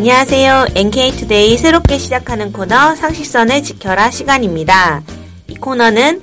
[0.00, 0.68] 안녕하세요.
[0.76, 5.02] NK투데이 새롭게 시작하는 코너 상식선을 지켜라 시간입니다.
[5.46, 6.22] 이 코너는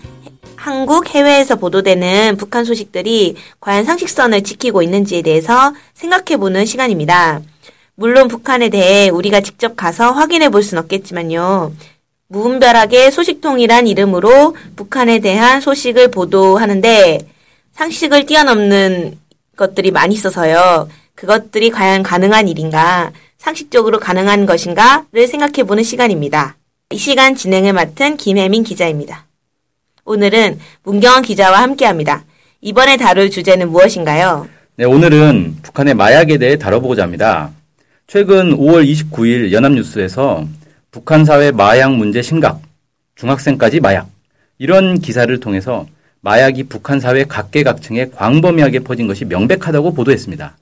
[0.55, 7.41] 한국 해외에서 보도되는 북한 소식들이 과연 상식선을 지키고 있는지에 대해서 생각해보는 시간입니다.
[7.93, 11.71] 물론 북한에 대해 우리가 직접 가서 확인해 볼 순 없겠지만요.
[12.29, 17.19] 무분별하게 소식통이란 이름으로 북한에 대한 소식을 보도하는데
[17.73, 19.19] 상식을 뛰어넘는
[19.55, 20.89] 것들이 많이 있어서요.
[21.13, 23.11] 그것들이 과연 가능한 일인가?
[23.37, 26.57] 상식적으로 가능한 것인가를 생각해보는 시간입니다.
[26.91, 29.25] 이 시간 진행을 맡은 김혜민 기자입니다.
[30.05, 32.23] 오늘은 문경원 기자와 함께합니다.
[32.61, 34.47] 이번에 다룰 주제는 무엇인가요?
[34.77, 37.51] 네, 오늘은 북한의 마약에 대해 다뤄보고자 합니다.
[38.07, 40.47] 최근 5월 29일 연합뉴스에서
[40.91, 42.61] 북한 사회 마약 문제 심각,
[43.15, 44.07] 중학생까지 마약
[44.57, 45.85] 이런 기사를 통해서
[46.21, 50.57] 마약이 북한 사회 각계각층에 광범위하게 퍼진 것이 명백하다고 보도했습니다.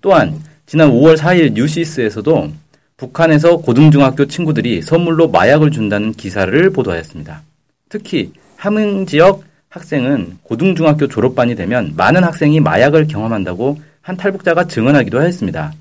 [0.00, 0.40] 또한
[0.72, 2.50] 지난 5월 4일 뉴시스에서도
[2.96, 7.42] 북한에서 고등중학교 친구들이 선물로 마약을 준다는 기사를 보도하였습니다.
[7.90, 15.74] 특히 함흥 지역 학생은 고등중학교 졸업반이 되면 많은 학생이 마약을 경험한다고 한 탈북자가 증언하기도 하였습니다.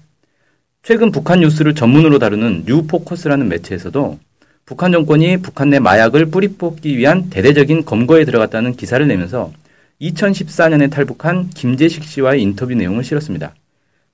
[0.83, 4.19] 최근 북한 뉴스를 전문으로 다루는 뉴포커스라는 매체에서도
[4.65, 9.53] 북한 정권이 북한 내 마약을 뿌리 뽑기 위한 대대적인 검거에 들어갔다는 기사를 내면서
[10.01, 13.53] 2014년에 탈북한 김재식 씨와의 인터뷰 내용을 실었습니다.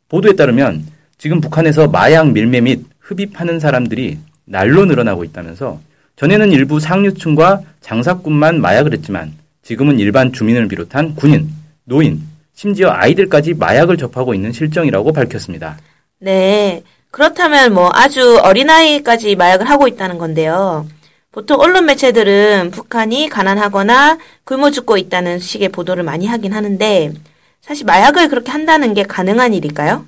[0.09, 0.86] 보도에 따르면
[1.17, 5.80] 지금 북한에서 마약 밀매 및 흡입하는 사람들이 날로 늘어나고 있다면서
[6.16, 11.49] 전에는 일부 상류층과 장사꾼만 마약을 했지만 지금은 일반 주민을 비롯한 군인,
[11.83, 12.21] 노인,
[12.54, 15.77] 심지어 아이들까지 마약을 접하고 있는 실정이라고 밝혔습니다.
[16.20, 16.83] 네.
[17.11, 20.87] 그렇다면 뭐 아주 어린아이까지 마약을 하고 있다는 건데요.
[21.32, 27.14] 보통 언론 매체들은 북한이 가난하거나 굶어 죽고 있다는 식의 보도를 많이 하긴 하는데
[27.67, 30.05] 사실 마약을 그렇게 한다는 게 가능한 일일까요?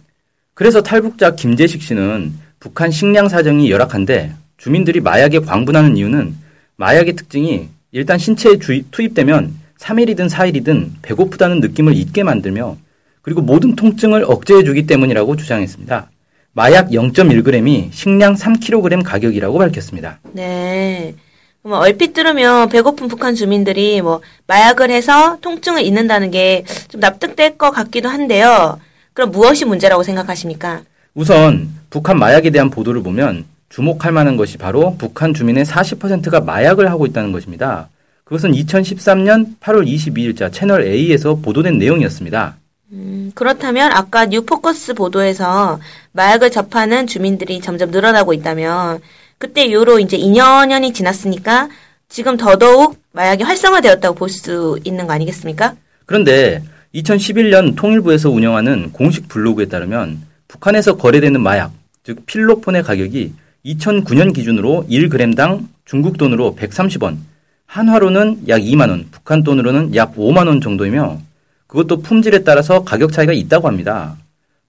[0.53, 6.35] 그래서 탈북자 김재식 씨는 북한 식량 사정이 열악한데 주민들이 마약에 광분하는 이유는
[6.77, 8.57] 마약의 특징이 일단 신체에
[8.91, 12.77] 투입되면 3일이든 4일이든 배고프다는 느낌을 잊게 만들며
[13.21, 16.09] 그리고 모든 통증을 억제해 주기 때문이라고 주장했습니다.
[16.53, 20.19] 마약 0.1g이 식량 3kg 가격이라고 밝혔습니다.
[20.31, 21.13] 네.
[21.61, 27.71] 뭐 얼핏 들으면 배고픈 북한 주민들이 뭐 마약을 해서 통증을 잊는다는 게 좀 납득될 것
[27.71, 28.79] 같기도 한데요.
[29.13, 30.81] 그럼 무엇이 문제라고 생각하십니까?
[31.13, 37.05] 우선 북한 마약에 대한 보도를 보면 주목할 만한 것이 바로 북한 주민의 40%가 마약을 하고
[37.05, 37.89] 있다는 것입니다.
[38.23, 42.55] 그것은 2013년 8월 22일자 채널 A에서 보도된 내용이었습니다.
[42.91, 45.79] 음, 그렇다면 아까 뉴포커스 보도에서
[46.13, 48.99] 마약을 접하는 주민들이 점점 늘어나고 있다면
[49.39, 51.69] 그때 이후로 이제 2년 년이 지났으니까
[52.09, 55.75] 지금 더더욱 마약이 활성화되었다고 볼 수 있는 거 아니겠습니까?
[56.05, 56.61] 그런데
[56.93, 61.71] 2011년 통일부에서 운영하는 공식 블로그에 따르면 북한에서 거래되는 마약,
[62.03, 63.33] 즉 필로폰의 가격이
[63.65, 67.17] 2009년 기준으로 1g당 중국 돈으로 130원,
[67.65, 71.19] 한화로는 약 2만원, 북한 돈으로는 약 5만원 정도이며
[71.67, 74.17] 그것도 품질에 따라서 가격 차이가 있다고 합니다.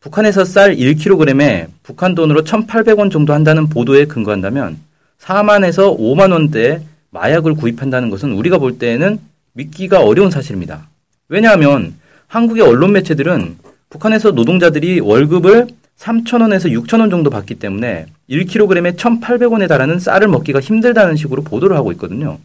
[0.01, 4.79] 북한에서 쌀 1kg에 북한 돈으로 1,800원 정도 한다는 보도에 근거한다면
[5.21, 6.81] 4만에서 5만 원대
[7.11, 9.19] 마약을 구입한다는 것은 우리가 볼 때에는
[9.53, 10.89] 믿기가 어려운 사실입니다.
[11.29, 11.95] 왜냐하면
[12.29, 13.59] 한국의 언론 매체들은
[13.91, 15.67] 북한에서 노동자들이 월급을
[15.99, 22.39] 3,000원에서 6,000원 정도 받기 때문에 1kg에 1,800원에 달하는 쌀을 먹기가 힘들다는 식으로 보도를 하고 있거든요.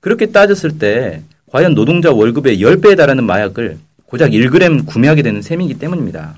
[0.00, 6.34] 그렇게 따졌을 때 과연 노동자 월급의 10배에 달하는 마약을 고작 1g 구매하게 되는 셈이기 때문입니다.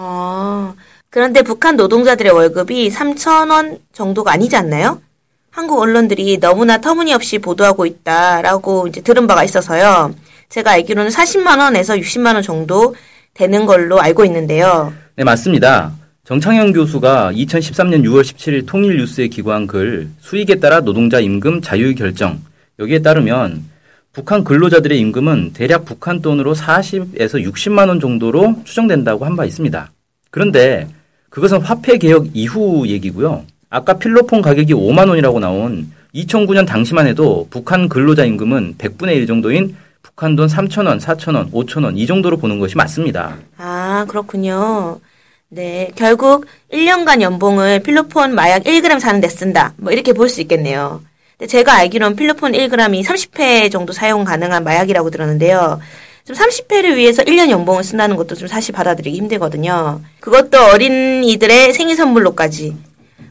[0.00, 0.74] 아,
[1.10, 5.00] 그런데 북한 노동자들의 월급이 3천원 정도가 아니지 않나요?
[5.50, 10.14] 한국 언론들이 너무나 터무니없이 보도하고 있다라고 이제 들은 바가 있어서요.
[10.50, 12.94] 제가 알기로는 40만원에서 60만원 정도
[13.34, 14.92] 되는 걸로 알고 있는데요.
[15.16, 15.92] 네, 맞습니다.
[16.24, 22.40] 정창현 교수가 2013년 6월 17일 통일뉴스에 기고한 글 수익에 따라 노동자 임금 자유 결정
[22.78, 23.64] 여기에 따르면
[24.12, 29.90] 북한 근로자들의 임금은 대략 북한 돈으로 40에서 60만 원 정도로 추정된다고 한 바 있습니다.
[30.30, 30.88] 그런데
[31.30, 33.44] 그것은 화폐 개혁 이후 얘기고요.
[33.70, 39.76] 아까 필로폰 가격이 5만 원이라고 나온 2009년 당시만 해도 북한 근로자 임금은 100분의 1 정도인
[40.02, 43.36] 북한 돈 3천 원, 4천 원, 5천 원 이 정도로 보는 것이 맞습니다.
[43.58, 44.98] 아, 그렇군요.
[45.50, 49.74] 네, 결국 1년간 연봉을 필로폰 마약 1g 사는 데 쓴다.
[49.76, 51.02] 뭐 이렇게 볼 수 있겠네요.
[51.38, 55.80] 근데 제가 알기로는 필로폰 1g이 30회 정도 사용 가능한 마약이라고 들었는데요.
[56.24, 60.00] 좀 30회를 위해서 1년 연봉을 쓴다는 것도 좀 사실 받아들이기 힘들거든요.
[60.20, 62.76] 그것도 어린이들의 생일 선물로까지.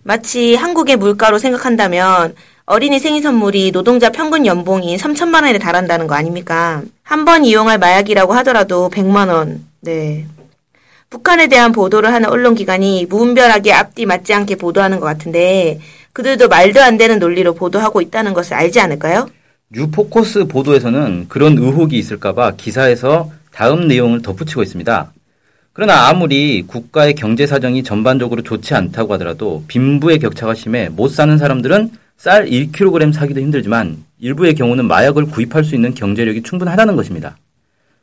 [0.04, 2.33] 마치 한국의 물가로 생각한다면
[2.65, 6.81] 어린이 생일 선물이 노동자 평균 연봉이 3천만 원에 달한다는 거 아닙니까?
[7.04, 9.65] 한 번 이용할 마약이라고 하더라도 100만 원.
[9.81, 10.25] 네.
[11.09, 15.80] 북한에 대한 보도를 하는 언론기관이 무분별하게 앞뒤 맞지 않게 보도하는 것 같은데
[16.18, 19.30] 그들도 말도 안 되는 논리로 보도하고 있다는 것을 알지 않을까요?
[19.69, 25.12] 뉴포커스 보도에서는 그런 의혹이 있을까봐 기사에서 다음 내용을 덧붙이고 있습니다.
[25.74, 31.92] 그러나 아무리 국가의 경제 사정이 전반적으로 좋지 않다고 하더라도 빈부의 격차가 심해 못 사는 사람들은
[32.18, 37.38] 쌀 1kg 사기도 힘들지만 일부의 경우는 마약을 구입할 수 있는 경제력이 충분하다는 것입니다.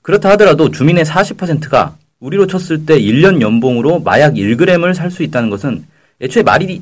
[0.02, 5.84] 그렇다 하더라도 주민의 40%가 우리로 쳤을 때 1년 연봉으로 마약 1g을 살 수 있다는 것은
[6.20, 6.80] 애초에 말이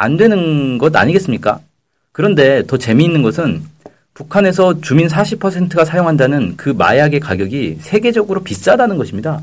[0.00, 1.60] 안 되는 것 아니겠습니까?
[2.12, 3.62] 그런데 더 재미있는 것은
[4.14, 9.42] 북한에서 주민 40%가 사용한다는 그 마약의 가격이 세계적으로 비싸다는 것입니다.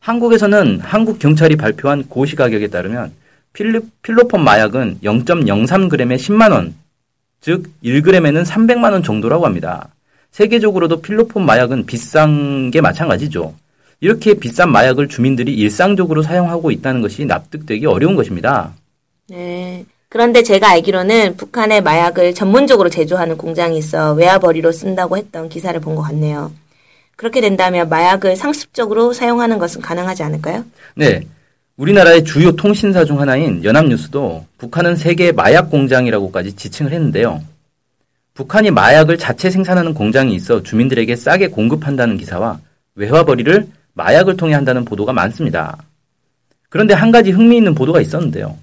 [0.00, 3.12] 한국에서는 한국 경찰이 발표한 고시 가격에 따르면
[3.54, 6.74] 필로폰 마약은 0.03g에 10만 원,
[7.40, 9.88] 즉 1g에는 300만 원 정도라고 합니다.
[10.32, 13.54] 세계적으로도 필로폰 마약은 비싼 게 마찬가지죠.
[14.00, 18.74] 이렇게 비싼 마약을 주민들이 일상적으로 사용하고 있다는 것이 납득되기 어려운 것입니다.
[19.28, 19.86] 네.
[20.14, 26.02] 그런데 제가 알기로는 북한의 마약을 전문적으로 제조하는 공장이 있어 외화벌이로 쓴다고 했던 기사를 본 것
[26.02, 26.52] 같네요.
[27.16, 30.64] 그렇게 된다면 마약을 상습적으로 사용하는 것은 가능하지 않을까요?
[30.94, 31.22] 네.
[31.76, 37.42] 우리나라의 주요 통신사 중 하나인 연합뉴스도 북한은 세계 마약 공장이라고까지 지칭을 했는데요.
[38.34, 42.60] 북한이 마약을 자체 생산하는 공장이 있어 주민들에게 싸게 공급한다는 기사와
[42.94, 45.76] 외화벌이를 마약을 통해 한다는 보도가 많습니다.
[46.68, 48.56] 그런데 한 가지 흥미있는 보도가 있었는데요.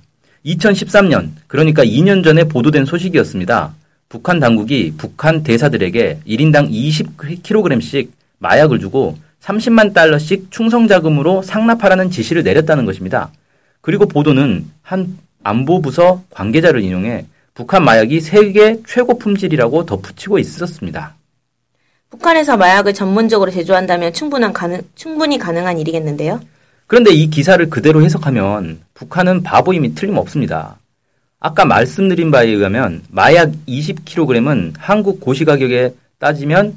[0.46, 3.74] 2013년, 그러니까 2년 전에 보도된 소식이었습니다.
[4.10, 8.10] 북한 당국이 북한 대사들에게 1인당 20kg씩
[8.40, 13.32] 마약을 주고 30만 달러씩 충성 자금으로 상납하라는 지시를 내렸다는 것입니다.
[13.82, 21.16] 그리고 보도는 한 안보부서 관계자를 인용해 북한 마약이 세계 최고 품질이라고 덧붙이고 있었습니다.
[22.10, 26.42] 북한에서 마약을 전문적으로 제조한다면 충분한 가능, 충분히 가능한 일이겠는데요?
[26.92, 30.76] 그런데 이 기사를 그대로 해석하면 북한은 바보임이 틀림없습니다.
[31.40, 36.76] 아까 말씀드린 바에 의하면 마약 20kg은 한국 고시 가격에 따지면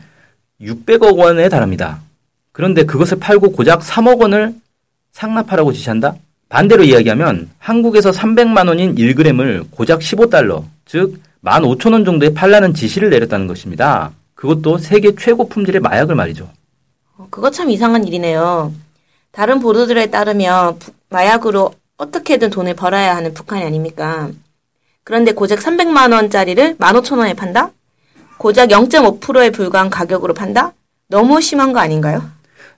[0.60, 2.00] 600억 원에 달합니다.
[2.52, 4.54] 그런데 그것을 팔고 고작 3억 원을
[5.10, 6.14] 상납하라고 지시한다?
[6.48, 14.12] 반대로 이야기하면 한국에서 300만 원인 1g을 고작 15달러, 즉 15,000원 정도에 팔라는 지시를 내렸다는 것입니다.
[14.36, 16.48] 그것도 세계 최고 품질의 마약을 말이죠.
[17.16, 18.72] 어, 그거 참 이상한 일이네요.
[19.34, 20.78] 다른 보도들에 따르면
[21.08, 24.30] 마약으로 어떻게든 돈을 벌어야 하는 북한이 아닙니까?
[25.02, 27.70] 그런데 고작 300만 원짜리를 15,000원에 판다?
[28.38, 30.72] 고작 0.5%에 불과한 가격으로 판다?
[31.08, 32.22] 너무 심한 거 아닌가요?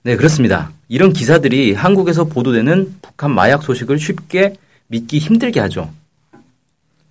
[0.03, 0.71] 네, 그렇습니다.
[0.87, 4.55] 이런 기사들이 한국에서 보도되는 북한 마약 소식을 쉽게
[4.87, 5.89] 믿기 힘들게 하죠.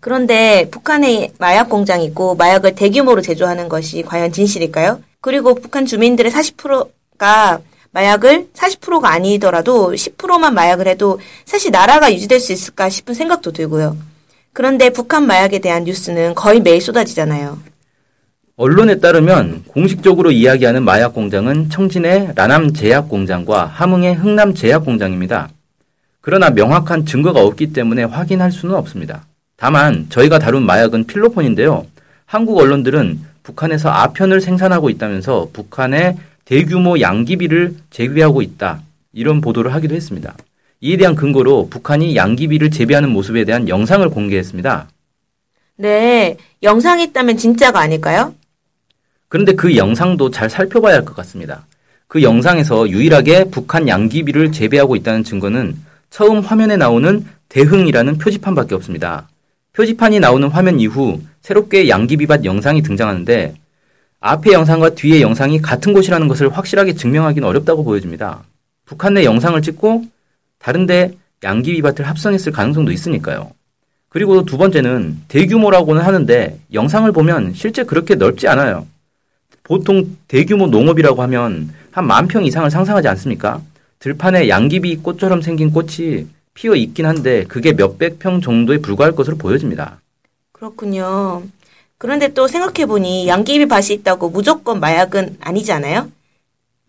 [0.01, 5.03] 그런데 북한에 마약 공장이 있고 마약을 대규모로 제조하는 것이 과연 진실일까요?
[5.21, 7.61] 그리고 북한 주민들의 40%가
[7.97, 13.97] 마약을 40%가 아니더라도 10%만 마약을 해도 사실 나라가 유지될 수 있을까 싶은 생각도 들고요.
[14.53, 17.59] 그런데 북한 마약에 대한 뉴스는 거의 매일 쏟아지잖아요.
[18.57, 25.49] 언론에 따르면 공식적으로 이야기하는 마약 공장은 청진의 라남 제약 공장과 함흥의 흥남 제약 공장입니다.
[26.21, 29.25] 그러나 명확한 증거가 없기 때문에 확인할 수는 없습니다.
[29.57, 31.87] 다만 저희가 다룬 마약은 필로폰인데요.
[32.27, 38.81] 한국 언론들은 북한에서 아편을 생산하고 있다면서 북한의 대규모 양기비를 재배하고 있다.
[39.13, 40.35] 이런 보도를 하기도 했습니다.
[40.81, 44.89] 이에 대한 근거로 북한이 양기비를 재배하는 모습에 대한 영상을 공개했습니다.
[45.79, 48.35] 네, 영상이 있다면 진짜가 아닐까요?
[49.29, 51.67] 그런데 그 영상도 잘 살펴봐야 할 것 같습니다.
[52.07, 55.75] 그 영상에서 유일하게 북한 양기비를 재배하고 있다는 증거는
[56.11, 59.29] 처음 화면에 나오는 대흥이라는 표지판밖에 없습니다.
[59.73, 63.55] 표지판이 나오는 화면 이후 새롭게 양기비밭 영상이 등장하는데
[64.21, 68.43] 앞의 영상과 뒤의 영상이 같은 곳이라는 것을 확실하게 증명하기는 어렵다고 보여집니다.
[68.85, 70.05] 북한 내 영상을 찍고
[70.59, 73.51] 다른데 양기비밭을 합성했을 가능성도 있으니까요.
[74.09, 78.87] 그리고 두 번째는 대규모라고는 하는데 영상을 보면 실제 그렇게 넓지 않아요.
[79.63, 83.61] 보통 대규모 농업이라고 하면 한 만 평 이상을 상상하지 않습니까?
[83.99, 90.01] 들판에 양귀비 꽃처럼 생긴 꽃이 피어 있긴 한데 그게 몇백 평 정도에 불과할 것으로 보여집니다.
[90.53, 91.43] 그렇군요.
[91.99, 96.11] 그런데 또 생각해보니 양귀비 밭이 있다고 무조건 마약은 아니잖아요?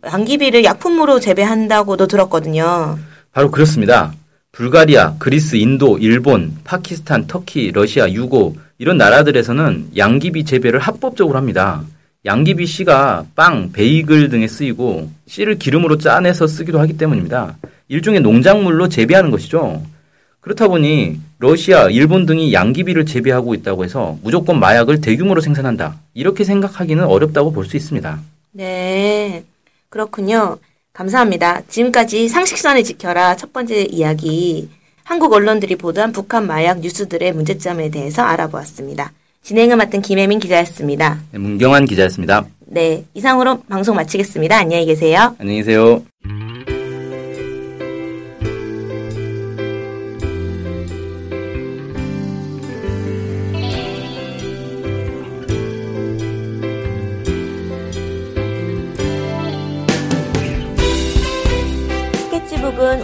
[0.05, 2.97] 양귀비를 약품으로 재배한다고도 들었거든요.
[3.31, 4.13] 바로 그렇습니다.
[4.51, 11.83] 불가리아, 그리스, 인도, 일본, 파키스탄, 터키, 러시아, 유고 이런 나라들에서는 양귀비 재배를 합법적으로 합니다.
[12.25, 17.57] 양귀비 씨가 빵, 베이글 등에 쓰이고 씨를 기름으로 짜내서 쓰기도 하기 때문입니다.
[17.87, 19.81] 일종의 농작물로 재배하는 것이죠.
[20.47, 25.97] 그렇다 보니 러시아, 일본 등이 양귀비를 재배하고 있다고 해서 무조건 마약을 대규모로 생산한다.
[26.13, 28.19] 이렇게 생각하기는 어렵다고 볼 수 있습니다.
[28.53, 29.43] 네.
[29.89, 30.57] 그렇군요.
[30.93, 31.63] 감사합니다.
[31.67, 34.69] 지금까지 상식선을 지켜라 첫 번째 이야기.
[35.03, 39.11] 한국 언론들이 보도한 북한 마약 뉴스들의 문제점에 대해서 알아보았습니다.
[39.43, 41.19] 진행을 맡은 김혜민 기자였습니다.
[41.31, 42.45] 네, 문경환 기자였습니다.
[42.67, 43.03] 네.
[43.13, 44.57] 이상으로 방송 마치겠습니다.
[44.57, 45.35] 안녕히 계세요.
[45.39, 46.03] 안녕히 계세요.